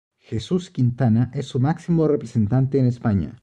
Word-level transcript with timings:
Jesús 0.17 0.71
Quintana 0.71 1.29
es 1.31 1.45
su 1.45 1.59
máximo 1.59 2.07
representante 2.07 2.79
en 2.79 2.87
España. 2.87 3.39